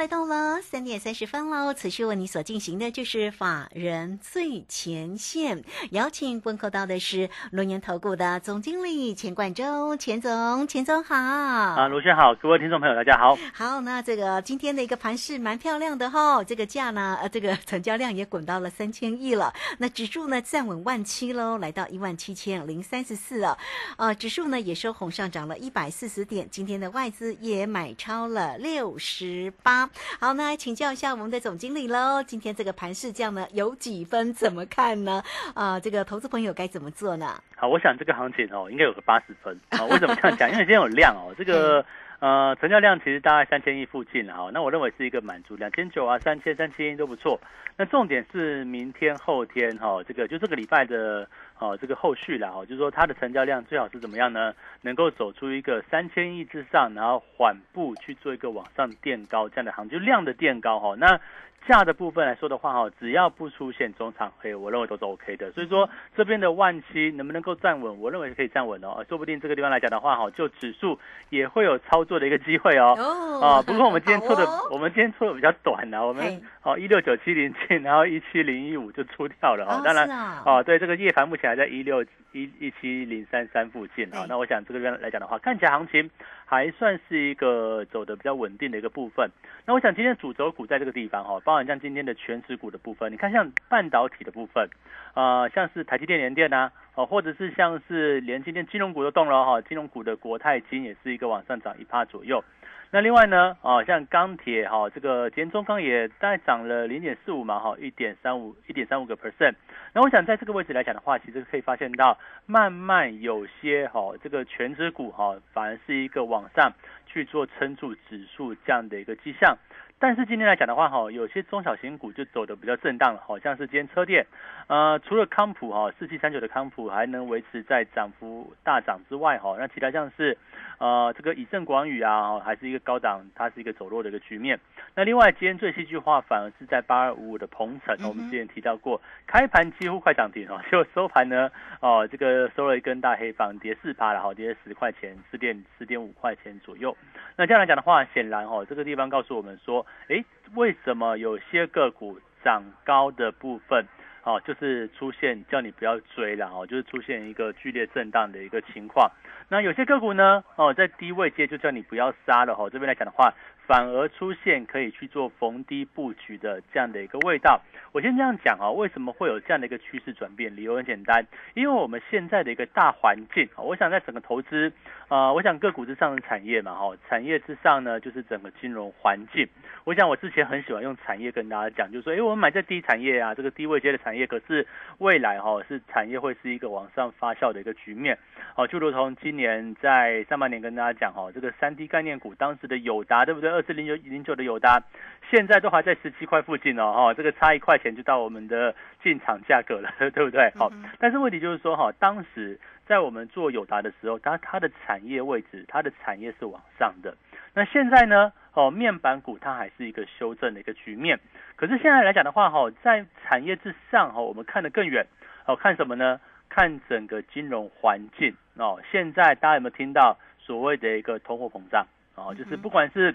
[0.00, 11.14] 来到了三点三十分喽，此时为你所进行的就是法人最前线，邀请问候到的是龙岩投顾的总经理钱冠洲，钱总，钱总好。
[11.14, 13.36] 啊，卢轩好，各位听众朋友大家好。
[13.52, 23.58] 好，那这个今天的一个盘势蛮漂亮的哈，这个价呢，呃，这个成交量也滚到了三千亿了，那指数呢站稳万七喽，来到一万七千零三十四了，
[23.98, 29.52] 呃，指数呢也收红上涨了一百四十点，今天的外资也买超了六十。
[29.62, 29.86] 八
[30.18, 32.22] 好，那来请教一下我们的总经理喽。
[32.22, 35.22] 今天这个盘势这样呢，有几分怎么看呢？
[35.54, 37.40] 啊，这个投资朋友该怎么做呢？
[37.56, 39.84] 好，我想这个行情哦，应该有个八十分啊。
[39.86, 40.48] 为什么这样讲？
[40.52, 41.84] 因为今天有量哦，这个
[42.20, 44.50] 呃成交量其实大概三千亿附近了哈。
[44.52, 47.40] 那我认为是一个满足，两千九啊，三千三千亿都不错。
[47.76, 51.28] 那重点是明天后天哈，这个就这个礼拜的。
[51.60, 54.54] 哦，这个后续了哦，就是说它的成交量最好是怎么样呢？
[54.80, 60.94] 能够走出一个三千亿之上，然后缓步去做一个往上垫高这样的行情，就量的垫高哈。
[60.98, 61.20] 那
[61.68, 65.52] 价的部分来说的话哈，只要不出现中长黑，我认为都是 OK 的。
[65.52, 69.04] 所以说这边的万七能不能够站稳，我认为是可以站稳哦。
[69.06, 72.94] 说不定这个地方来讲的话哈，就指数也会有操作的一个机会哦。
[72.98, 73.62] 哦。
[73.66, 79.82] 不过我们今天出的， 我们今天出的比较短呢，我们哦一六九七零进，然后一七零一五就出掉了哦。
[79.84, 80.08] 当然
[80.46, 81.50] 哦，对这个夜盘目前。
[81.50, 82.00] 还在一六
[82.30, 86.08] 一一七零三三附近啊，那我想这个边来讲的话，看起来行情
[86.44, 89.28] 还算是一个走的比较稳定的一个部分。
[89.66, 94.68] 那我想今天主轴股在这个地方哈，包含像今天的全持股的部分，你看像半导体的部分，
[95.14, 102.44] 啊，像是台积电、联电呐，哦，或者是像是连今天金融股都动了哈，金融股的国泰金也是一个往上涨一趴左右。
[102.92, 109.54] 那另外呢，哦，像钢铁哈，这个今天中钢也大概涨了零点四五嘛，哈，一点三五，一点三五个 percent。
[109.92, 116.72] 那我想在这个位置来讲的话，其实可以发现到，慢慢有些哈，这个全指股哈，反而是一个往上
[117.06, 119.58] 去做撑住指数这样的一个迹象。
[120.02, 124.26] 但是今天来讲的话，哈，有些中小型股就走的比较震荡了，好像是今天车店，
[124.66, 130.38] 呃，除了康普哈，四七三九的康普还能维持在涨幅大涨之外，哈，那其他像是，
[130.78, 134.58] 呃，这个以正广宇啊，还是一个高档，它是一个走弱的一个局面。
[134.94, 141.50] 那另外今天最戏剧化反而是在八二五五的鹏程，我们之前提到过，开盘几乎快涨停哈， 就收盘呢，
[141.80, 146.96] 哦，这个收了一根大黑棒，跌四趴了，哈，跌十块钱，四点四点五块钱左右。
[147.36, 150.24] 那这样来讲的话，显然哈，这个地方告诉我们说，哎，
[150.54, 153.86] 为什么有些个股涨高的部分，
[154.24, 159.10] 哦，就是出现叫你不要追了哦，就是出现一个剧烈震荡的一个情况。
[159.48, 162.68] 那有些个股呢，哦，在低位接就叫你不要杀了哦。
[162.70, 163.32] 这边来讲的话。
[163.66, 167.60] 反而出现可以去做逢低布局的这样的一个味道。
[167.92, 170.54] 我先这样讲啊，为什么会有这样的一个趋势转变？
[170.54, 174.72] 理由很简单，因为我们现在的一个大环境啊，我想在整个投资，
[175.08, 179.48] 呃，我想个股之上的产业嘛，哈，产业之上呢就是整个金融环境。
[179.84, 184.66] 我想我之前很喜欢用产业跟大家讲，就是说，哎，我们买在低产业啊，这个低位阶的产业，可是
[184.98, 188.16] 未来哈是产业会是一个往上发酵的一个局面。
[188.54, 193.50] 好，就如同今年在上半年跟大家讲哈，这个三 D 概念股当时的友达，对不对？
[193.60, 194.82] 二四零九零九的友达，
[195.30, 200.50] 现在都还在十七块附近哦，哈，这个差一块钱就到我们的进场价格了， 对不对？
[200.56, 207.14] 好，但是问题就是说哈，当时在我们做友达的时候，它它的产业位置，它的产业是往上的。
[207.52, 208.32] 那现在呢？
[208.54, 211.20] 哦，面板股它还是一个修正的一个局面。
[211.54, 215.06] 可是现在来讲的话，哈，在产业之上，哈，我们看得更远，
[215.46, 216.18] 哦，看什么呢？
[216.48, 218.80] 看整个金融环境哦。
[218.90, 221.86] 现在大家有没有听到所谓的一个通货膨胀？
[222.16, 223.14] 哦，就是不管是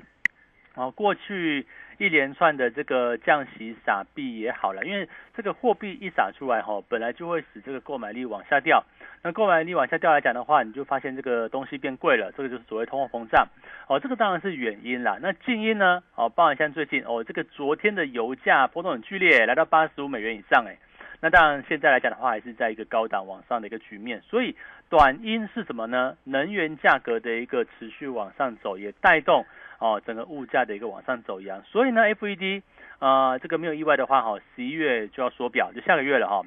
[0.75, 1.65] 哦过去
[1.97, 8.83] 一连串的这个降息撒币也好了，因为这个货币一撒出来哈，本来就会使这个购买力往下掉。
[9.23, 13.47] 那购买力往下掉来讲的话，你就发现这个东西变贵了，这个就是所谓通货膨胀。
[13.87, 15.17] 哦，这个当然是原因啦。
[15.19, 16.03] 那近因呢？
[16.15, 20.77] 哦，包含像最近哦，这个昨天的油价波动很剧烈，来到八十五美元以上哎。
[21.21, 24.21] 那当然现在来讲的话，还是在一个高档往上的一个局面。
[24.21, 24.55] 所以
[24.89, 26.17] 短因是什么呢？
[26.25, 29.45] 能源价格的一个持续往上走，也带动。
[29.79, 32.61] 哦，整个物价的一个往上走一样，所以呢，FED
[32.99, 36.41] 啊，这个没有意外的话，哈，十一月就要缩表，就下个月了哈。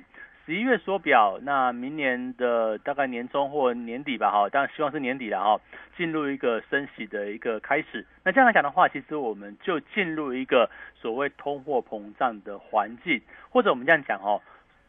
[0.47, 5.61] 十一月缩表，那明年的大概年中或年底吧，哈，当然希望是年底了哈，
[5.95, 8.07] 进入一个升息的一个开始。
[8.25, 13.21] 那这样来讲的话，其实我们就进入一个所谓通货膨胀的环境，
[13.51, 14.41] 或者我们这样讲哦，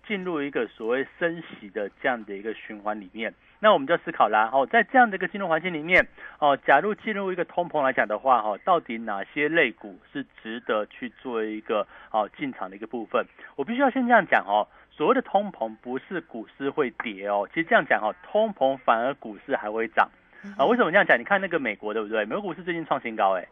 [0.08, 3.34] 进入一个所谓升息的这样的一个循环里面。
[3.62, 6.08] 那我们就要思考啦，哦，在这样的一个金融环境里面，
[6.40, 13.26] 哦，假如进入一个通膨来讲的话，哈，到底哪些类股是值得去做一个哦进场的一个部分？
[13.58, 20.10] 我必须要先这样讲哦，所谓的通膨不是股市会跌哦，其实这样讲哦，通膨反而股市还会涨
[20.58, 20.66] 啊？
[20.66, 21.20] 为什么这样讲？
[21.20, 22.24] 你看那个美国对不对？
[22.24, 23.46] 美国股市最近创新高哎。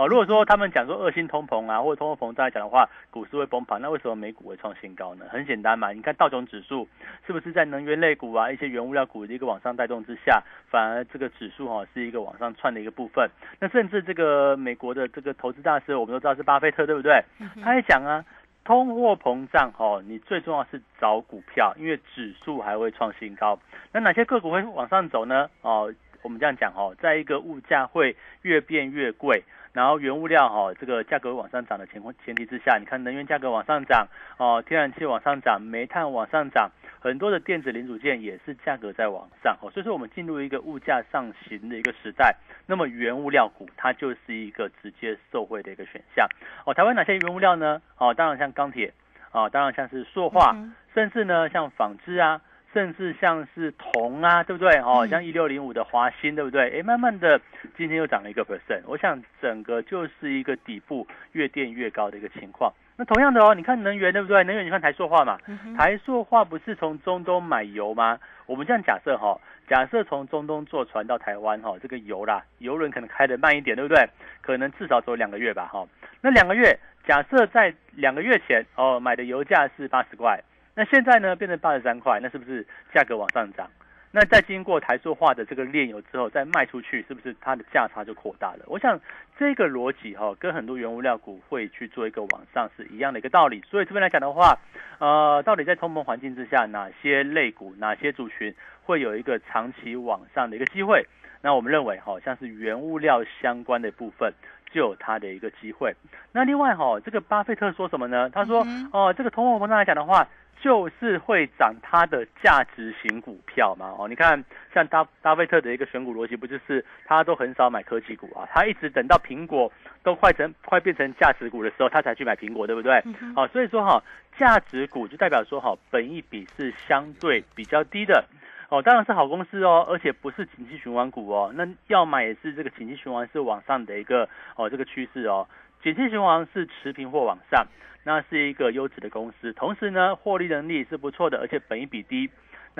[0.00, 5.26] 哦，如果说他们讲说恶性通膨啊，或者通货膨胀来讲的话，股市会崩盘，那为什么美股会创新高呢？
[5.28, 6.88] 很简单嘛，你看道琼指数
[7.26, 13.28] 是不是在能源类股啊、一些原物料股的一个往上带动之下，反而这个指数哈是一个往上窜的一个部分。
[13.60, 17.22] 那甚至这个美国的这个投资大师，我们都知道是巴菲特，对不对？
[17.62, 18.24] 他也讲啊，
[18.64, 23.58] 通货膨胀哦，你最重要是找股票，因为指数还会创新高。
[23.92, 25.50] 那哪些个股会往上走呢？
[25.60, 25.92] 哦，
[26.22, 29.44] 我们这样讲哦，在一个物价会越变越贵。
[29.72, 42.34] 然后原物料哈，这个价格往上涨的情况前提之下，你看能源价格往上涨哦，天然气往上涨，煤炭往上涨，很多的电子零组件也是价格在往上哦，所以说我们进入一个物价上行的一个时代，
[42.66, 46.26] 那么原物料股它就是一个直接受惠的一个选项
[46.66, 46.74] 哦。
[46.74, 47.80] 台湾哪些原物料呢？
[47.96, 48.92] 哦，当然像钢铁
[49.30, 50.56] 哦，当然像是塑化，
[50.94, 52.40] 甚至呢像纺织啊。
[52.72, 54.70] 甚至像是铜啊，对不对？
[54.80, 56.78] 哦，像一六零五的华兴，对不对？
[56.78, 57.40] 哎，慢慢的
[57.76, 62.72] 今天又涨了一个 percent，我想整个就是一个底部越垫越高的一个情况。
[62.96, 64.44] 那同样的哦，你看能源，对不对？
[64.44, 65.38] 能源你看台塑化嘛，
[65.76, 68.18] 台塑化不是从中东买油吗？
[68.46, 74.08] 我们这样假设哈，假设从中东坐船到台湾哈，这个油啦，油轮可能开的慢一点，对不对？
[74.42, 75.86] 可能至少走两个月吧，哈。
[76.20, 80.38] 那两个月，假设在两个月前哦买的油价是八十块。
[80.80, 83.70] 那现在呢，变成八十三块，那是不是价格往上涨？
[84.12, 88.64] 那在经过台塑化的这个炼油之后，再卖出去，是不是它的价差就扩大了？
[88.66, 88.98] 我想
[89.38, 93.62] 这个逻辑哈，跟很多原物料股会去做一个往上是一样的一个道理。
[93.68, 94.58] 所以这边来讲的话，
[95.00, 101.04] 呃，到底在通膨环境之下，哪些类股、哪些族群会有一个长期往上的一个机会？
[101.42, 104.32] 那我们认为，好像是原物料相关的部分
[104.72, 105.94] 就有它的一个机会。
[106.32, 108.30] 那另外哈，这个巴菲特说什么呢？
[108.30, 110.26] 他说，哦，这个通货膨胀来讲的话。
[110.62, 113.94] 就是会涨它的价值型股票嘛？
[113.98, 114.44] 哦，你看
[114.74, 118.46] 像巴巴菲特的一个选股逻辑，不就是他都很少买科技股啊？
[118.52, 119.72] 他一直等到苹果
[120.02, 123.02] 都快成快变成价值股的时候，他才去买苹果，对不对？
[123.34, 124.02] 好，所以说哈，
[124.38, 128.22] 价值股就代表说哈，本益比是相对比较低的
[128.70, 131.52] 哦，当然是好公司哦，而且不是景气循环股哦。
[131.54, 134.26] 那要买也是这个景气循环是往上的一个
[134.56, 135.46] 哦这个趋势哦，
[135.82, 137.66] 景气循环是持平或往上。
[138.02, 142.30] 那是一个优质的公司，同时呢，获利能力是不错的，而且本益比低。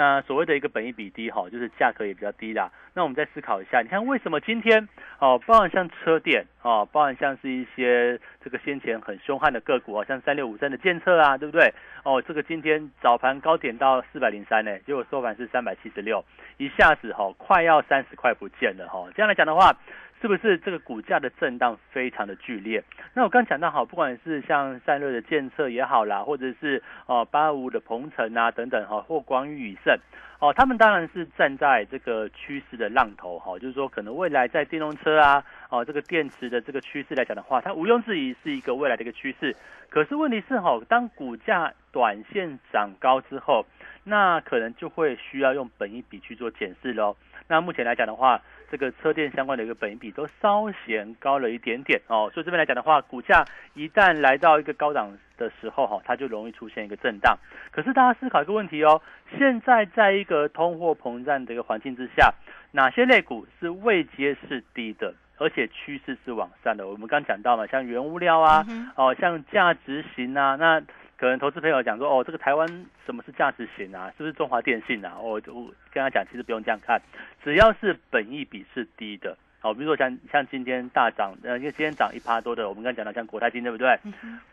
[0.00, 2.72] 那所谓的一个本益比低，哈，就是价格也比较低啦。
[2.94, 4.88] 那我们再思考一下，你看为什么今天
[5.18, 11.70] 哦，包含像车电哦，包含像是一些这个先前很凶悍的个股啊，像三六五三的建测啊，对不对？
[12.02, 16.24] 哦，这个今天早盘高点到四百零三呢，结果收盘是三百七十六，
[16.56, 19.06] 一下子哈快要三十块不见了哈。
[19.14, 19.76] 这样来讲的话。
[20.20, 22.82] 是不是这个股价的震荡非常的剧烈？
[23.14, 29.98] 那我刚讲到好，不管是像散热的建测也好啦，或者是哦八五的鹏程啊等等哈，或光宇宇盛
[30.38, 39.56] 哦，他们当然是站在这个趋势的浪头哈，就是说可能未来在电动车啊哦这个电池的这个趋势来讲的话，它毋庸置疑是一个未来的一个趋势。
[39.88, 43.64] 可是问题是哈，当股价短线涨高之后，
[44.04, 47.16] 那可能就会需要用本一笔去做检视喽。
[47.48, 57.36] 那目前来讲的话，这个车电相关的一个本益比都稍显高了一点点哦，所以这边来讲的话，股价一旦来到一个高档的时候哈，它就容易出现一个震荡。
[57.72, 59.02] 可是大家思考一个问题哦，
[59.36, 62.32] 现在在一个通货膨胀的一个环境之下，
[62.72, 66.86] 哪些类股是未接是低的，而且趋势是往上的？
[66.86, 70.80] 我们刚讲到嘛，像原物料啊，哦，像价值型啊，那。
[71.20, 72.66] 可能投资朋友讲说，哦，这个台湾
[73.04, 74.10] 什么是价值型啊？
[74.16, 75.18] 是不是中华电信啊？
[75.20, 76.98] 我我跟他讲，其实不用这样看，
[77.44, 83.98] 只要是本益比是低的，好，比如说像像今天大涨，呃，因为今天涨一趴多的，我们刚讲到像国泰金，对不对？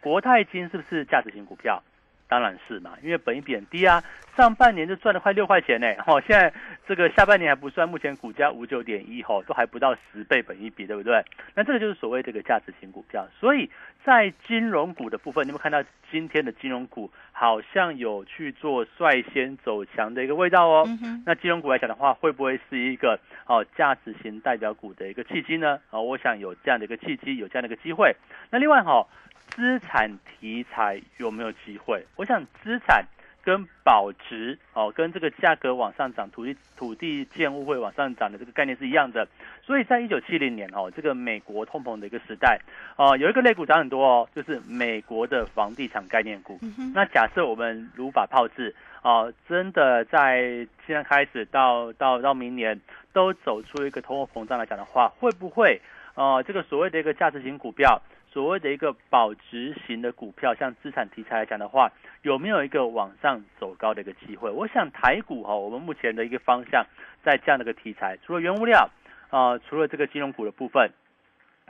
[0.01, 1.81] 国泰金是不是价值型股票？
[2.29, 4.03] 当然是嘛，因为本益比很低啊，
[4.36, 6.51] 上半年就赚了快六块钱呢，哦，现在
[6.86, 11.24] 这个下半年还不算，目前股价五九点一，吼，都还不到十倍本益比，对不对？
[11.55, 13.71] 那这个就是所谓这个价值型股票，所以
[14.08, 20.88] 在金融股的部分，你们看到今天的金融股好像有去做率先走强的一个味道哦。
[21.26, 25.78] 那金融股来讲的话，会不会是一个哦价值型代表股的一个契机呢？
[25.90, 28.16] 啊，我想有这样的一个契机，有这样的一个机会。
[28.50, 29.06] 那另外哈。
[29.50, 32.06] 资产题材有没有机会？
[32.18, 33.06] 我想资产
[33.48, 39.25] 跟保值哦，跟这个价格往上涨，土地土地建物会往上涨的这个概念是一样的。
[39.63, 42.60] 所以在一九七零年哦，这个美国通膨的一个时代
[42.98, 46.60] 哦，有一个类股涨很多哦，就是美国的房地产概念股。
[46.94, 52.77] 那假设我们如法炮制哦，真的在现在开始到到到明年
[53.13, 55.82] 都走出一个通货膨胀来讲的话，会不会
[56.16, 58.01] 哦这个所谓的一个价值型股票？
[58.38, 61.91] 所谓的一个保值型的股票，像资产题材来讲的话，
[62.22, 64.51] 有没有一个往上走高的一个机会？
[64.51, 66.86] 我想台股哈，我们目前的一个方向
[67.24, 68.91] 在这样的一个题材，除了原物料
[69.32, 70.91] 啊，除了这个金融股的部分，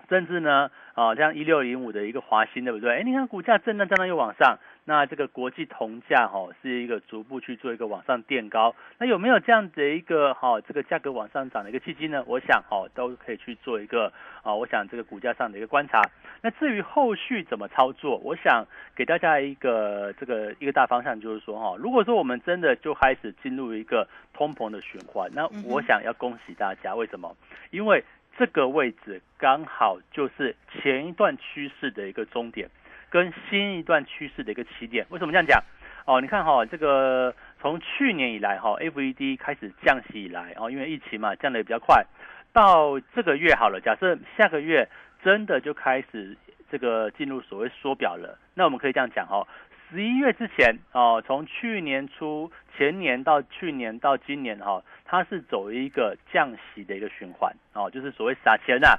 [0.10, 2.98] 甚至呢啊，像一六零五的一个华兴，对不对？
[2.98, 4.60] 哎，你看股价震荡震荡又往上。
[4.90, 12.24] 那这个国际铜价哈是一个逐步去做一个往上垫高，那有没有这样的一个哈这个价格往上涨的一个契机呢？
[12.26, 14.14] 我想哈都可以去做一个
[14.44, 16.02] 啊，我想这个股价上的一个观察。
[16.42, 18.66] 那至于后续怎么操作，我想
[18.96, 27.36] 给大家一个这个一个大方向，就是说哈，如果说我们真的就开始进入一个通膨的循环，那我想要恭喜大家，为什么？
[27.72, 28.02] 因为
[28.38, 32.70] 这个位置刚好就是前一段趋势的一个终点。
[33.10, 35.64] 跟新一段趋势的一个起点，为什么这样讲？
[36.06, 42.06] 哦，你看哈，这个从去年以来哈，FED 开始降息以来，哦，因为疫情嘛，降的也比较快，
[42.54, 44.88] 到这个月好了，假设下个月
[45.24, 46.38] 真的就开始
[46.72, 49.46] 这个进入所谓缩表了，那我们可以这样讲哈，
[49.90, 58.98] 十一月之前哦，从去年初前年到去年到今年哈，它是走一个降息的一个循环哦，就是所谓撒钱呐。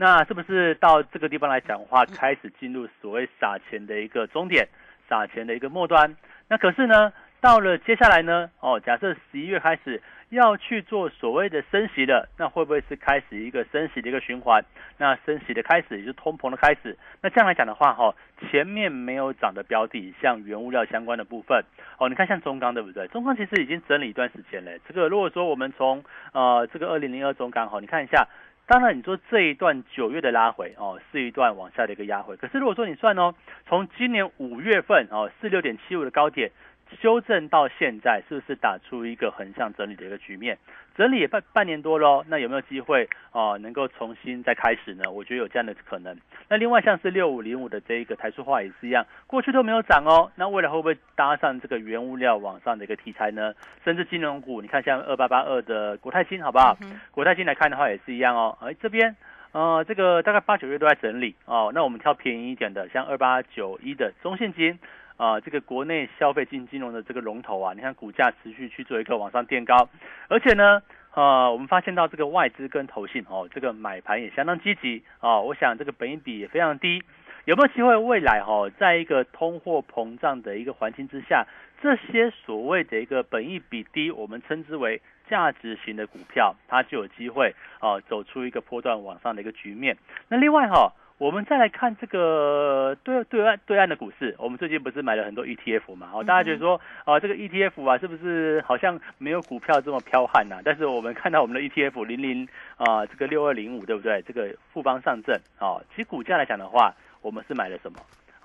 [0.00, 4.68] 那是不是到这个地方来讲的话，开始进入所谓撒钱的一个终点，
[5.08, 6.14] 撒钱的一个末端？
[6.48, 14.64] 那可是呢，到了接下来呢，哦，假设十一月开始要去做所谓的升息的，那会不会是开始一个升息的一个循环？
[14.98, 16.96] 那升息的开始也就通膨的开始。
[17.20, 18.14] 那这样来讲的话，哈，
[18.48, 21.64] 前面没有涨的标的，像原物料相关的部分，
[21.98, 23.08] 哦，你看像中钢对不对？
[23.08, 24.70] 中钢其实已经整理一段时间了。
[24.86, 28.28] 这个如果说我们从呃这个二零零二中钢，哈，你看一下。
[28.68, 32.36] 当然，你说这一段九月的拉回哦，是一段往下的一个压回。
[32.36, 33.34] 可是如果说你算哦，
[33.66, 36.52] 从今年五月份哦，四六点七五的高点
[37.00, 40.58] 修正到现在，是不是打出一个横向整理的一个局面？
[40.96, 43.56] 整理也半半年多喽，那有没有机会啊？
[43.58, 45.08] 能够重新再开始呢？
[45.08, 46.16] 我觉得有这样的可能。
[46.48, 53.54] 那另外像是六五零五的这一个台塑化也是一样，过去都没有涨哦，那未来会不会搭上这个原物料往上的一个题材呢？
[53.84, 56.76] 甚至金融股，你看像二八八二的国泰金，好不好？
[57.12, 58.58] 国泰金来看的话也是一样哦。
[58.60, 59.14] 哎，这边
[59.52, 61.70] 呃，这个大概八九月都在整理哦。
[61.72, 64.78] 那我们挑便宜一点的，像二八九一的中信金。
[65.18, 69.88] 啊，这个国内消费金金融的这个龙头啊，你看股价持续去做一个往上垫高，
[70.28, 70.80] 而且呢，
[71.12, 75.42] 呃，我们发现到这个外资跟投信哦，这个买盘也相当积极哦。
[75.42, 77.02] 我想这个本益比也非常低，
[77.46, 81.44] 有没有机会未来哈，在一个通货膨胀的一个环境之下，
[81.82, 89.96] 这些所谓的一个本益比低，我们称之为价值型的股票，它就有机会啊走出一个波段往上的一个局面。
[90.28, 90.92] 那另外哈。
[91.18, 96.10] 我们再来看这个对对岸对岸的股市，我们最近不是买了很多 ETF 嘛？
[96.14, 100.60] 哦，大家觉得说，啊，这个 ETF 啊，是不是好像没有股票这么彪悍呐？
[100.64, 104.22] 但是我们看到我们的 ETF 零零啊，这个六二零五，对不对？
[104.22, 107.98] 这个富邦上证，啊，其实股价来讲的话，我们是买了什么？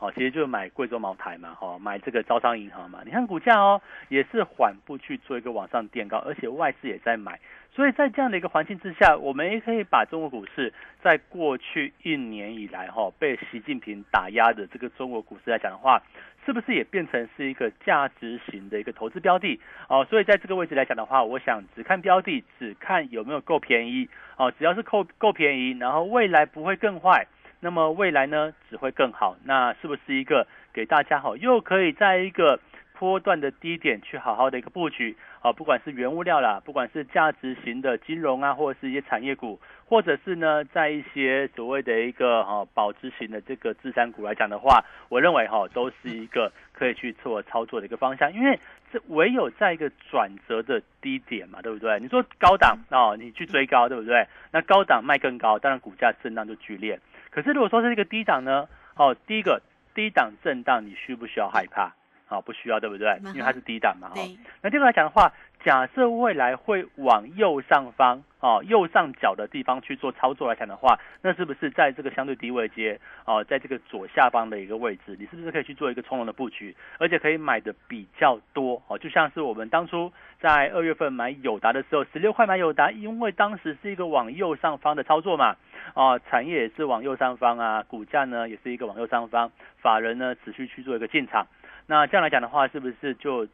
[0.03, 2.99] 哦，其实就是买贵州茅台嘛，哈，买这个招商银行嘛。
[3.05, 7.39] 你看股价哦，也是缓步去做一个往上垫高，而且外资也在买。
[7.71, 16.03] 所以在这样的一个环境之下，我们也可以把中国股市在过去一年以来，哈，被习近平打压的这个中国股市来讲的话，
[16.45, 19.57] 是不是也变成是一个价值型的一个投资标的？
[19.87, 24.09] 哦，所以在这个位置来讲的话，我想只看标的，只看有没有够便宜。
[24.35, 27.25] 哦，只要是够够便宜，然后未来不会更坏。
[27.63, 32.59] 那么未来呢只会更好，那是不是一个给大家好，又可以在一个
[32.99, 35.53] 波段的低点去好好的一个布局啊？
[35.53, 48.59] 不管是原物料啦，不管是价值型的金融啊，或者是一些产业股，或者是呢，在一些所谓的一个哈保值型的这个资产股来讲的话，我认为哈都是一个可以去做操作的一个方向，因为
[48.91, 51.97] 这唯有在一个转折的低点嘛，对不对？
[52.01, 54.27] 你说高档哦，你去追高，对不对？
[54.51, 56.99] 那高档卖更高，当然股价震荡就剧烈。
[57.33, 58.67] 可是如果说是一个低档呢？
[58.95, 59.61] 哦，第一个
[59.95, 61.91] 低档震荡，你需不需要害怕？
[62.29, 63.19] 哦，不需要，对不对？
[63.25, 64.11] 因为它是低档嘛。
[64.15, 64.21] 哦。
[64.61, 65.31] 那第二个来讲的话，
[65.63, 78.83] 假设未来会往右上方，哦，右上角的地方去做操作来讲的话，那是不是在这个相对低位阶，哦，在这个左下方的一个位置，你是不是可以去做一个从容的布局，而且可以买的比较多？
[78.87, 85.55] 哦，就像是我们当初在二月份买友达的时候，十六块买友达，因为当时是一个往右上方的操作嘛。
[85.95, 89.51] 哦，产业也是往右上方啊，股价呢也是一个往右上方，
[89.81, 91.47] 法人呢持续去做一个进场。
[91.87, 93.45] 那这样来讲的话，是不是就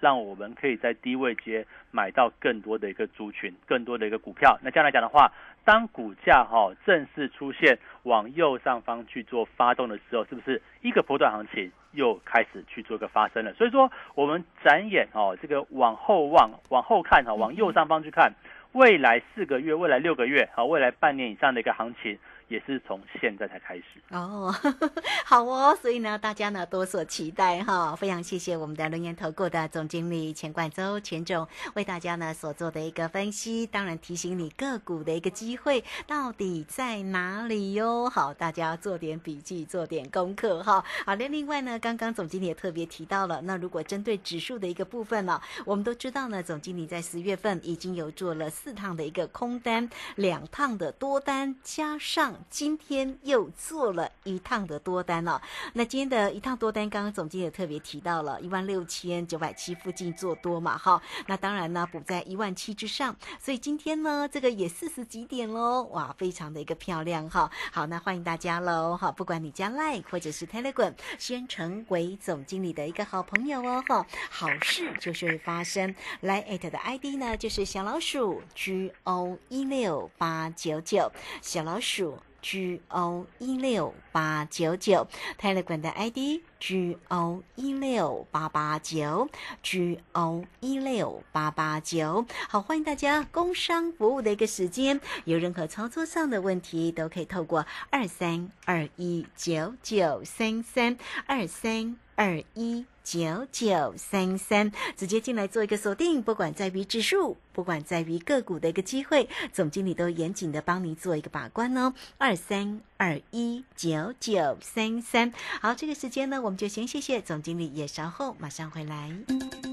[0.00, 4.58] 让我们可以在低位接买到更多的一个族群，更多的一个股票。
[4.62, 5.32] 那这样来讲的话，
[5.64, 13.52] 当股价哈正式出现往右上方去做发动的时候，是不是一个波段行情又开始去做一个发生了？
[13.54, 18.32] 所以说，我们展眼哦，这个往后望，往后看哈，往右上方去看，
[18.72, 22.18] 未来四个月、未来六个月好，未来半年以上的一个行情。
[22.48, 24.54] 也是从现在才开始哦，
[25.24, 40.82] 好哦，所以呢，大家呢多所期待哈，非常谢谢我们的龙岩投顾的总经理钱冠周钱总为大家呢所做的一个分析，当然提醒你个股的一个机会到底在哪里哟，好，大家做点笔记，做点功课哈。
[41.04, 52.37] 好的，另外呢，刚刚总经理也特别提到了，那如果针对指数的一个部分呢，我们都知道呢，总经理在十月份已经有做了四趟的一个空单，两趟的多单，加上。
[52.50, 55.40] 今天又做了一趟的多单哦，
[55.72, 81.10] 那今天的一趟多单，刚刚总经理特别提到了一万六千九百七附近做多嘛，哈，那当然呢补在一万七之上，所以今天呢这个也四十几点喽，哇，非常的一个漂亮哈，好，那欢迎大家喽，哈，不管你加 Like 或者是 Telegram，先成为总经理的一个好朋友哦，哈，好事就是会发生，来 at 的 ID 呢就是小老鼠 G O 一六八九九，
[81.42, 82.18] 小老鼠。
[82.50, 85.06] G O 一六八九九
[85.38, 89.28] ，Telegram 的 ID G O 一六八八九
[89.62, 92.24] ，G O 一六八八九。
[92.48, 102.86] 好，欢迎大家工商服务的一个时间，有任何操作上的问题，都可以透过二三二一九九三三二三二一。
[103.10, 111.94] 九九三三，直接进来做一个锁定，不管在于指数，不管在于个股的一个机会，总经理都严谨的帮你做一个把关哦。
[112.18, 119.10] 二三二一九九三三，好，这个时间呢，我们就先谢谢总经理，也稍后马上回来。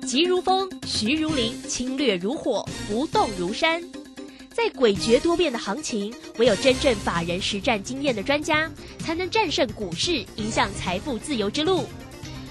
[0.08, 3.84] 急如风，徐如林，侵略如火，不动如山。
[4.54, 11.84] 在诡谲多变的行情，唯有真正法人实战经验的专家，才能战胜股市，迎向财富自由之路。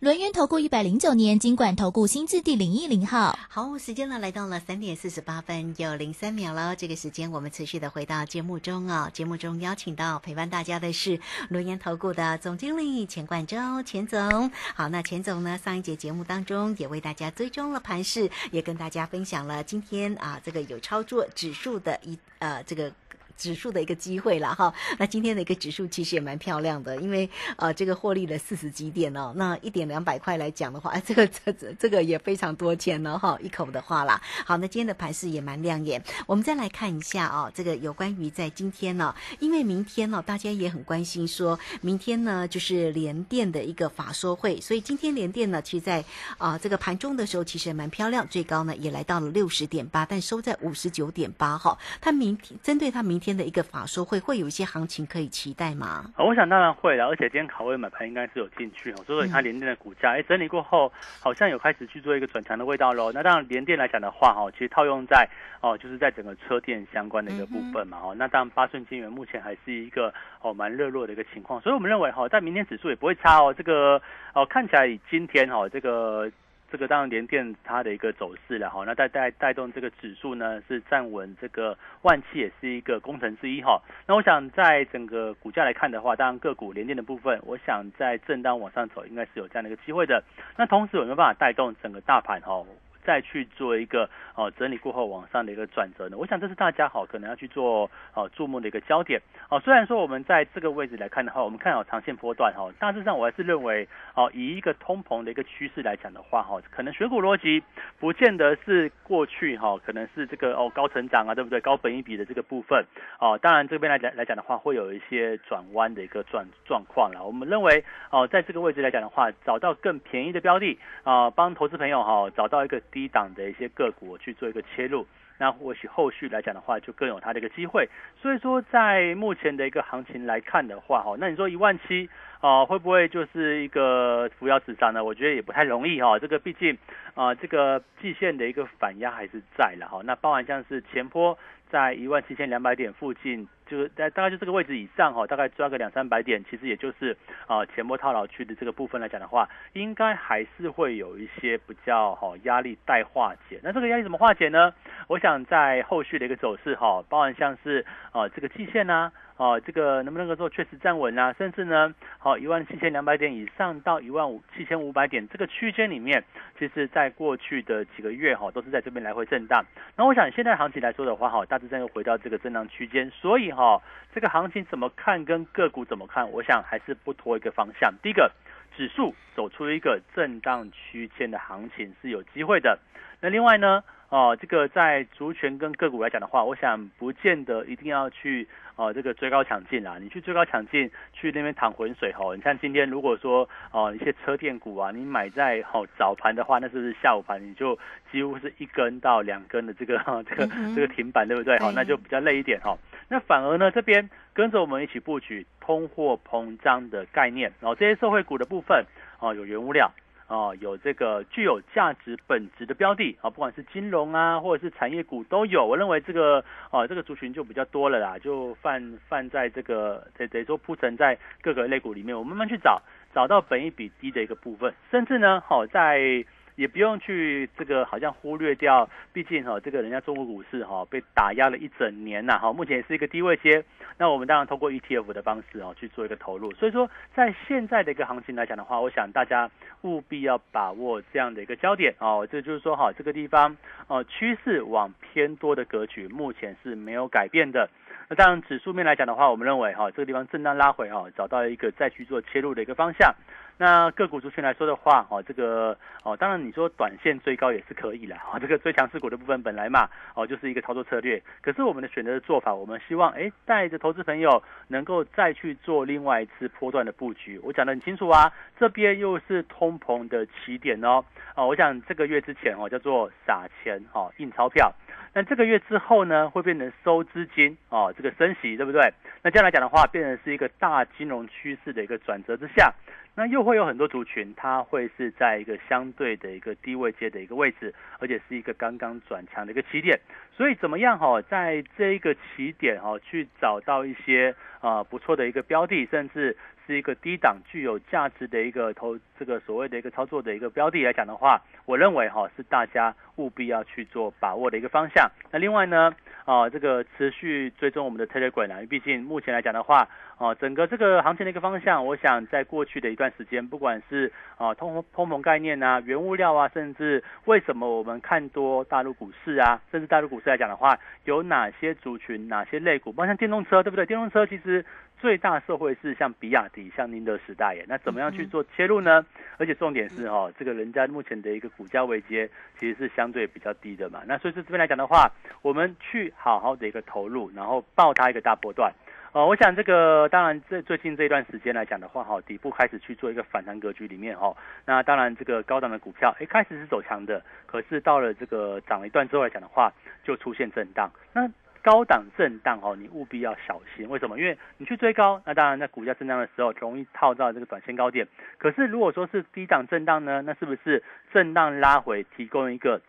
[0.00, 6.76] 轮源投顾一百零九年金管投顾新字第零一零号，好，时间呢来到了三点四十八分又零三秒了。
[6.76, 14.50] 这个时间我们持续的回到节目中啊，节目中邀请到陪伴大家的是轮源投顾的总经理钱冠洲钱总。
[14.74, 22.92] 好，那钱总呢上一节节目当中也为大家追踪了盘势，也跟大家分享了今天啊这个有操作指数的一呃这个。
[23.36, 34.20] 指数的一个机会了哈，那今天的一个指数其实也蛮漂亮的，因为呃这个获利了四十几点哦，那一点两百块来讲的话， 这个这这这个也非常多钱了哈，一口的话啦。
[34.44, 46.02] 好，那今天的盘势也蛮亮眼，我们再来看一下啊，这个有关于在今天呢，因为明天呢大家也很关心，说明天呢就是联电的一个法说会，所以今天联电呢其实在
[46.38, 53.25] 啊这个盘中的时候其实也蛮漂亮，最高呢也来到了六十点八，但收在五十九点八哈，它明天针对它明天。
[53.26, 56.04] 天的一个法说会会有一些行情可以期待吗？
[56.16, 58.96] 我想当然会的，而且今天考位买盘应该是有进去哦。
[59.04, 63.10] 所以它连电的股价，哎，整理过后好像有开始去做一个转强的味道喽。
[63.12, 65.28] 那当然连电来讲的话，哈，其实套用在
[65.60, 73.52] 哦，就是在整个车电相关的一个部分嘛，哦，那当然八顺金源目前还是一个哦蛮热络的一个情况，所以我们认为哈，在明天指数也不会差哦。
[73.52, 74.00] 这个
[74.34, 76.30] 哦看起来今天哈这个。
[76.76, 83.80] 这个当然联电它的一个走势了哈，那带带带动这个指数呢是站稳这个万七也是一个工程之一哈。
[84.06, 90.22] 那我想在整个股价来看的话，当然个股联电的部分，我想在震荡往上走应该是有这样的一个机会的。
[90.58, 92.62] 那同时有没有办法带动整个大盘哈？
[93.06, 96.16] 再去做一个哦整理过后往上的一个转折呢？
[96.18, 99.60] 我想这是大家好可能要去做哦注目的一个焦点哦。
[99.60, 107.62] 虽然说我们在这个位置来看的话，我们看好长线波段哈，大致上我还是认为哦以一个通膨的一个趋势来讲的话哈，可能选股逻辑
[108.00, 111.60] 不见得是过去哈，可能是这个哦高成长啊，对不对？
[111.60, 112.84] 高本一比的这个部分
[113.20, 117.24] 哦，当然这边来讲来讲的话，会有一些转弯的一个状状况了。
[117.24, 125.06] 我们认为哦，在这个位置来讲的话，找到更便宜的标的啊，帮投资朋友哈找到一个低档的一些个股去做一个切入，
[125.36, 127.86] 那或许后续来讲的话，就更有它的一个机会。
[128.22, 132.08] 所以说，在目前的一个行情来看的话哈，那你说一万七
[132.40, 135.04] 啊，会不会就是一个扶摇直上呢？
[135.04, 136.18] 我觉得也不太容易哈。
[136.18, 136.78] 这个毕竟
[137.14, 140.00] 啊，这个季线的一个反压还是在了哈。
[140.04, 141.36] 那包含像是前坡。
[141.68, 153.60] 在一万七千两百点附近，就是在大概就这个位置以上哈，大概抓个两三百点，其实也就是啊前波套牢区的这个部分来讲的话，应该还是会有一些比较好压力待化解。
[153.62, 154.72] 那这个压力怎么化解呢？
[155.08, 159.12] 我想在后续的一个走势哈，包含像是啊这个季线呐。
[159.38, 161.30] 哦，这个能不能够做确实站稳啊？
[161.36, 166.24] 甚至呢，好一万七千两百点以上到一万五七千五百点这个区间里面，
[166.58, 169.62] 其实在过去的几个月哈，都是在这边来回震荡。
[169.94, 173.82] 那我想现在行情来说的话哈，大致上又回到这个震荡区间，所以哈，
[174.14, 177.92] 这个行情怎么看跟个股怎么看，我想还是不拖一个方向。
[178.02, 178.30] 第一个，
[178.76, 182.78] 指数走出一个震荡区间的行情是有机会的。
[183.20, 183.82] 那另外呢？
[184.08, 189.98] 哦，这个在族群跟个股来讲的话，我想不见得一定要去哦，这个追高抢进啦。
[190.00, 192.34] 你去追高抢进，去那边淌浑水吼。
[192.34, 197.76] 你看今天如果说哦一些车电股啊，你买在好早盘的话，那是不是下午盘你就
[198.12, 201.58] 几乎是一根到两根的这个这个这个停板，对不对？
[201.58, 202.78] 好，那就比较累一点哈。
[203.08, 208.84] 那反而呢，这边跟着我们一起布局通货膨胀的概念，然后这些社会股的部分
[209.18, 209.90] 哦，有原物料。
[210.28, 215.64] 哦，有这个具有价值本质的标的啊，不管是金融啊，或者是产业股都有。
[215.64, 222.82] 我认为这个哦，这个族群就比较多了啦，就放放在这个得得说铺陈在各个类股里面，我慢慢去找，
[223.14, 226.24] 找到本益比低的一个部分，甚至呢，好在。
[226.56, 233.62] 也不用去这个好像忽略掉，毕竟哈这个人家中国股市哈被打压了一整年呐哈，目前是一个低位阶，
[233.98, 239.50] 那我们当然通过 ETF 的方式哦去做一个投入，所以说在现在的一个行情来讲的话，我想大家
[239.82, 247.68] 务必要把握这样的一个焦点哦，这就是说哈这个地方哦趋势往偏多的格局目前是没有改变的，
[248.08, 253.14] 那当然指数面来讲的话，我们认为哈这个地方震荡拉回哈，找到一个再去做切入的一个方向。
[253.58, 261.22] 那个股族群来说的话，哦，这个哦，当然你说短线追高也是可以啦，哦， 这个追强势股的部分本来嘛，哦，就是一个操作策略。
[261.40, 267.38] 可是我们的选择的做法，我们希望，哎，带着投资朋友能够再去做另外一次波段的布局。
[267.42, 271.02] 我讲得很清楚啊，这边又是通膨的起点哦，
[271.34, 274.70] 哦，我想这个月之前哦叫做撒钱哦印钞票，
[275.14, 278.92] 那这个月之后呢会变成收资金哦，这个升息对不对？
[279.22, 282.72] 那这样来讲的话，变成是一个大金融趋势的一个转折之下。
[283.18, 289.98] 那又会有很多族群，它会是在一个相对的一个低位阶的一个位置，而且是一个刚刚转强的一个起点。
[290.36, 305.10] 所以怎么样哈，在这一个起点哈，去找到一些啊不错的一个标的，甚至是一个低档具有价值的一个投这个所谓的一个操作的一个标的来讲的话，我认为哈是大家务必要去做把握的一个方向。
[305.30, 305.94] 那另外呢？
[306.26, 323.86] 啊，这个持续追踪我们的 Telegram 啊，毕竟目前来讲的话，啊，整个这个行情的一个方向，我想在过去的一段时间，不管是啊通通膨概念啊、原物料啊，甚至为什么我们看多大陆股市啊，甚至大陆股市来讲的话，有哪些族群、哪些类股，包括像电动车，对不对？
[323.86, 324.64] 电动车其实。
[324.98, 329.04] 最大社会是像比亚迪、像宁德时代耶，那怎么样去做切入呢？
[329.36, 332.28] 而且重点是哈，这个人家目前的一个股价位阶
[332.58, 334.02] 其实是相对比较低的嘛。
[334.06, 335.10] 那所以说这边来讲的话，
[335.42, 338.72] 我们去好好的一个投入，然后爆它一个大波段。
[339.12, 349.72] 哦，我想这个当然在最近这一段时间来讲的话，哈，底部开始去做一个反弹格局里面哈，那当然这个高档的股票一开始是走强的，可是到了这个涨了一段之后来讲的话，
[350.04, 350.90] 就出现震荡。
[351.14, 351.26] 那
[351.66, 353.88] 高档震荡哦，你务必要小心。
[353.88, 354.16] 为什么？
[354.20, 358.06] 因为你去追高，那当然在股价震荡的时候容易套到这个短线高点。
[358.38, 362.80] 可是如果说是低档震荡呢，那是不是震荡拉回提供一个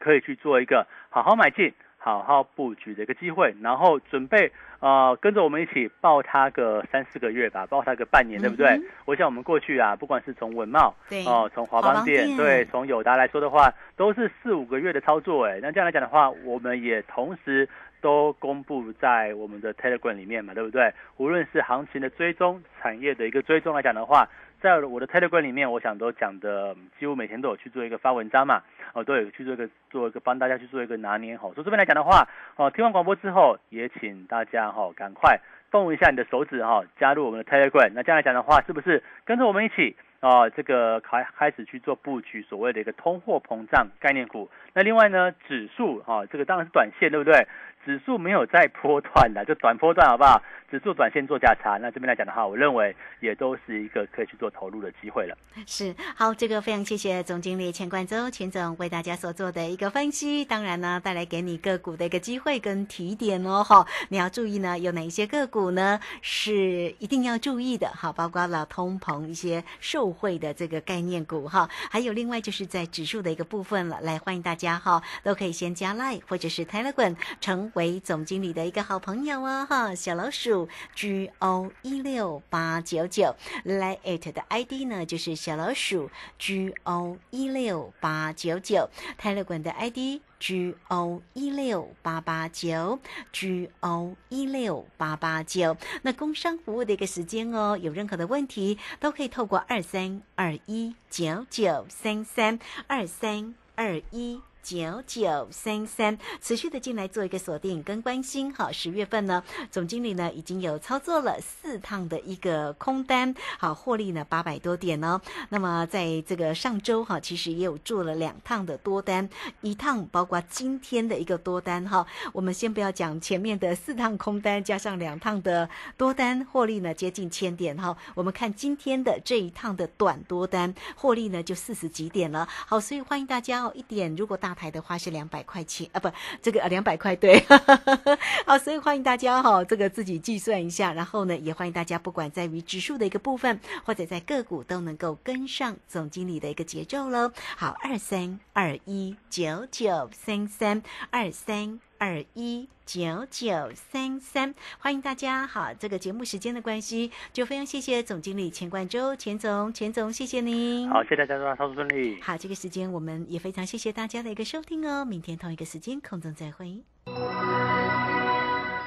[0.00, 3.54] 可以去做一个好好买进、好好布局的一个机会？
[3.62, 8.80] 然后准备呃跟着我们一起抱它个三四个月吧，抱它个半年，对不对？
[9.04, 10.94] 我想我们过去啊，不管是从文茂
[11.26, 15.46] 哦，从华邦店对，从友达来说的话，都是四五个月的操作。
[15.46, 17.68] 哎，那这样来讲的话，我们也同时。
[18.04, 20.92] 都公布在我们的 Telegram 里面嘛，对不对？
[21.16, 24.28] 无论是行情的追踪、产业的一个追踪来讲的话，
[24.60, 28.62] 在我的 Telegram 里面，我想都讲的几乎每天都有去做一个发文章嘛，
[28.92, 31.54] 哦，都有去做一个做一个帮大家去做一个拿捏好。
[31.54, 35.40] 所以这边来讲的话，哦，听完广播之后，也请大家哈赶快
[35.70, 37.90] 动一下你的手指哈，加入我们的 Telegram。
[37.94, 44.50] 那这样来讲的话，是不是跟着我们一起啊，这个开开始去做布局所谓的一个通货膨胀概念股？
[44.72, 47.46] 那另外呢，指数哈，这个当然是短线，对不对？
[47.84, 50.42] 指数没有再波段的，就短波段好不好？
[50.70, 55.36] 指数短线做价差，那这边来讲的话，我认为也都是一个可以去做投入的机会了。
[55.66, 83.34] 是好，这个非常谢谢总经理钱冠周钱总为大家所做的一个分析，当然呢，带来给你个股的一个机会跟提点哦，哈，你要注意呢，有哪一些个股呢是一定要注意的，哈，包括了通膨一些受惠的这个概念股哈，还有另外就是在指数的一个部分了，来欢迎大家哈，都可以先加 Line 或者是 Telegram 成为总经理的一个好朋友哦，哈，小老鼠 G O 一六八九九
[83.64, 88.88] 来 it 的 ID 呢就是小老鼠 G O 一六八九九
[89.20, 90.20] ，Telegram 的 ID。
[90.40, 92.98] G O 一六八八九
[93.32, 95.74] ，G O 一六八八九。
[96.02, 104.42] 那工商服务的一个时间哦，有任何的问题都可以透过二三二一九九三三二三二一。
[104.64, 108.50] 九九三三，持续的进来做一个锁定跟关心。
[108.54, 115.20] 好，十月份呢，总经理呢已经有操作了四趟的一个空单，好，获利呢八百多点哦。
[115.50, 119.28] 那么在这个上周哈，其实也有做了两趟的多单，
[119.60, 122.06] 一趟包括今天的一个多单哈。
[122.32, 127.94] 我们先不要讲前面的四趟空单，加上两趟的多单，获利呢接近千点哈。
[128.14, 132.48] 我们看今天的这一趟的短多单，获利呢就四十几点了。
[132.48, 134.53] 好，所以欢迎大家哦，一点如果大。
[134.54, 137.44] 台的话是两百块钱啊，不，这个两百块对，
[138.46, 147.32] 好，所以欢迎大家哈，这个自己计算一下，然后呢，也欢迎大家不管在于指数的一个部分，或者在个股都能够跟上总经理的一个节奏喽。
[147.56, 151.80] 好，二三二一九九三三二三。
[152.04, 155.46] 二一九九三三，欢迎大家。
[155.46, 160.86] 好，这个节目时间的关系，就非常谢谢总经理钱冠周，钱总，钱总，谢谢您。
[160.90, 162.20] 好，谢谢大家，操作顺利。
[162.20, 165.06] 好，这个时间我们也非常谢谢大家的一个收听哦。
[165.06, 166.82] 明天同一个时间空中再会。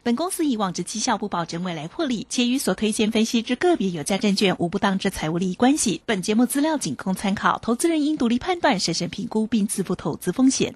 [0.04, 6.04] 本公司以往之绩效不保证未来获利，且与所推荐分析之个别有价证券无不当之财务利益关系。
[6.06, 10.76] 本节目资料仅供参考，投资人应独立判断、审慎评估并自负投资风险。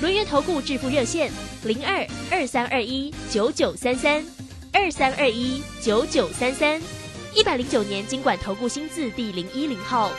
[0.00, 1.30] 轮源投顾致富热线
[1.62, 4.24] 零二二三二一九九三三
[4.72, 6.80] 二三二一九九三三
[7.34, 10.10] 一百零九年经管投顾新字第零一零号。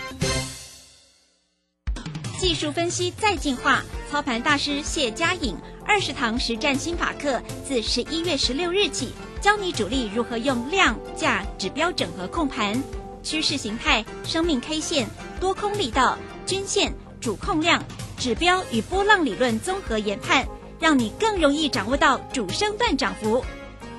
[2.39, 9.10] 技术分析再进化，操盘大师谢佳颖二十堂实战新法课，自十一月十六日起，
[9.41, 12.80] 教你主力如何用量价指标整合控盘，
[13.24, 15.08] 趋势形态、生命 K 线、
[15.39, 17.84] 多空力道、均线、主控量。
[18.22, 20.46] 指标与波浪理论综合研判，
[20.80, 23.44] 让你更容易掌握到主升段涨幅。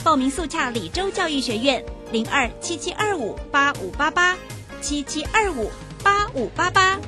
[0.04, 4.38] 报名速洽李州教育学院零二七七二五八五八八
[4.80, 5.68] 七七二五
[6.04, 7.00] 八五八八。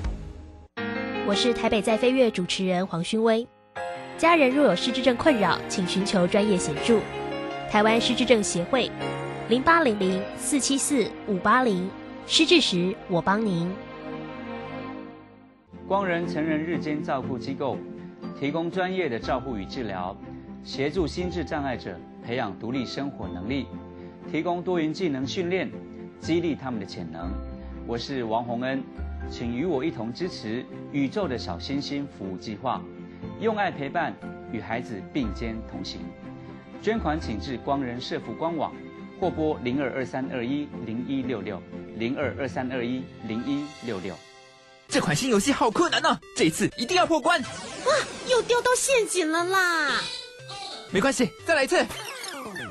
[1.24, 3.46] 我是台北在飞跃主持人黄勋威。
[4.18, 6.98] 家人若有失智症困扰，请寻求专业协助。
[7.70, 8.90] 台湾失智症协会
[9.48, 11.88] 零八零零四七四五八零，
[12.26, 13.72] 失智时我帮您。
[15.86, 17.76] 光仁成人日间照顾机构
[18.40, 20.16] 提供专业的照护与治疗，
[20.62, 21.94] 协助心智障碍者
[22.24, 23.66] 培养独立生活能力，
[24.32, 25.70] 提供多元技能训练，
[26.18, 27.30] 激励他们的潜能。
[27.86, 28.82] 我是王洪恩，
[29.28, 32.82] 请与我一同支持宇宙的小星星服务计划，
[33.38, 34.14] 用爱陪伴，
[34.50, 36.00] 与孩子并肩同行。
[36.80, 38.72] 捐款请至光仁社福官网，
[39.20, 41.60] 或拨零二二三二一零一六六
[41.98, 44.14] 零二二三二一零一六六。
[44.94, 47.42] 这款新游戏好困难呢，这次一定要破关！
[47.42, 47.92] 哇，
[48.30, 50.00] 又掉到陷阱了啦！
[50.92, 51.84] 没关系，再来一次。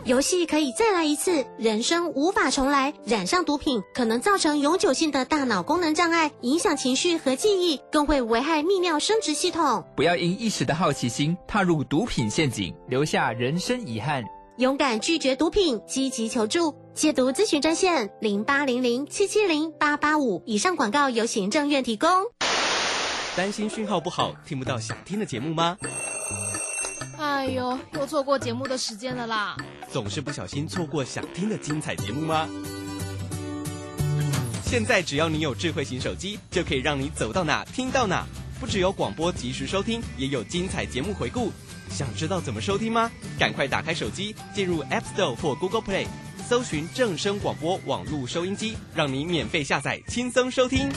[0.05, 2.93] 游戏可以再来一次，人生无法重来。
[3.03, 9.83] 染上毒品可能造成永久性的大脑功能障碍，影响情绪和记忆，更会危害泌尿生殖系统。
[9.93, 14.23] 不要因一时的好奇心踏入毒品陷阱，留下人生遗憾。
[14.59, 16.73] 勇敢拒绝毒品，积极求助。
[16.93, 20.43] 戒毒咨询专线零八零零七七零八八五。
[20.45, 22.08] 以上广告由行政院提供。
[23.36, 25.75] 担心讯号不好，听不到想听的节目吗？
[27.17, 29.58] 哎呦，又错过节目的时间了啦！
[29.91, 32.47] 总是不小心错过想听的精彩节目吗？
[34.63, 38.23] 现在只要你有智慧型手机，就可以让你走到哪听到哪。
[38.60, 41.51] 不只有广播及时收听，也有精彩节目回顾。
[41.89, 43.12] 想知道怎么收听吗？
[43.39, 46.06] 赶快打开手机，进入 App Store 或 Google Play，
[46.53, 50.87] 搜寻正声广播网络收音机，让您免费下载，轻松收听。